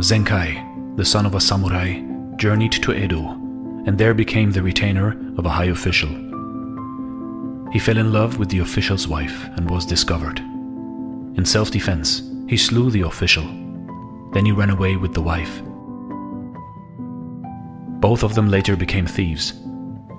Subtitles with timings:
[0.00, 2.00] Zenkai, the son of a samurai,
[2.36, 3.38] journeyed to Edo
[3.88, 6.10] and there became the retainer of a high official.
[7.72, 10.40] He fell in love with the official's wife and was discovered.
[11.38, 13.44] In self defense, he slew the official.
[14.34, 15.62] Then he ran away with the wife.
[18.00, 19.52] Both of them later became thieves,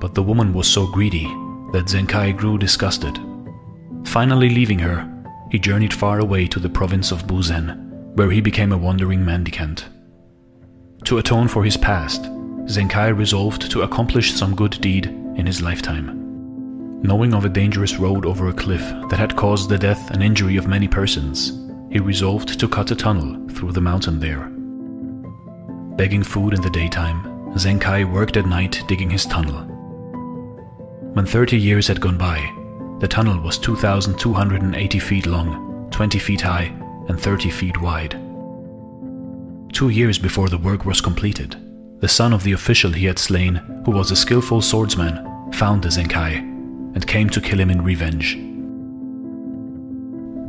[0.02, 1.28] but the woman was so greedy
[1.72, 3.20] that Zenkai grew disgusted.
[4.04, 5.08] Finally leaving her,
[5.52, 7.89] he journeyed far away to the province of Buzen,
[8.20, 9.88] where he became a wandering mendicant.
[11.06, 12.24] To atone for his past,
[12.66, 17.02] Zenkai resolved to accomplish some good deed in his lifetime.
[17.02, 20.58] Knowing of a dangerous road over a cliff that had caused the death and injury
[20.58, 24.52] of many persons, he resolved to cut a tunnel through the mountain there.
[25.96, 29.64] Begging food in the daytime, Zenkai worked at night digging his tunnel.
[31.14, 32.40] When 30 years had gone by,
[33.00, 36.74] the tunnel was 2,280 feet long, 20 feet high,
[37.10, 38.12] and 30 feet wide.
[39.74, 41.56] Two years before the work was completed,
[42.00, 45.90] the son of the official he had slain, who was a skillful swordsman, found the
[45.90, 46.38] Zenkai
[46.96, 48.36] and came to kill him in revenge.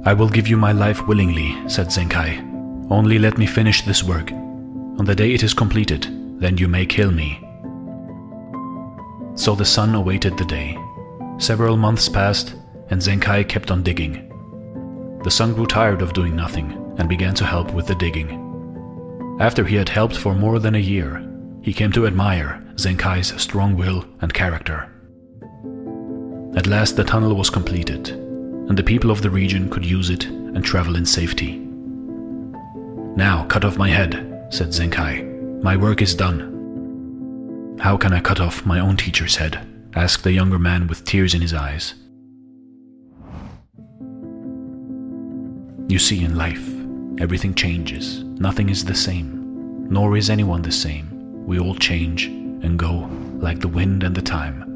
[0.07, 2.47] I will give you my life willingly, said Zenkai.
[2.91, 4.33] Only let me finish this work.
[4.33, 6.07] On the day it is completed,
[6.41, 7.39] then you may kill me.
[9.35, 10.79] So the son awaited the day.
[11.39, 12.55] Several months passed,
[12.89, 14.30] and Zenkai kept on digging.
[15.23, 18.47] The son grew tired of doing nothing and began to help with the digging.
[19.41, 21.27] After he had helped for more than a year,
[21.63, 24.91] he came to admire Zenkai's strong will and character.
[26.57, 30.25] At last the tunnel was completed, and the people of the region could use it
[30.27, 31.59] and travel in safety.
[33.17, 35.63] Now cut off my head, said Zenkai.
[35.63, 37.77] My work is done.
[37.81, 39.67] How can I cut off my own teacher's head?
[39.95, 41.95] asked the younger man with tears in his eyes.
[45.91, 46.71] You see, in life,
[47.19, 48.23] everything changes.
[48.23, 51.09] Nothing is the same, nor is anyone the same.
[51.45, 53.11] We all change and go
[53.41, 54.70] like the wind and the time.